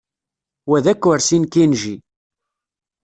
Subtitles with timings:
[0.69, 1.95] Wa d akersi n Kenji.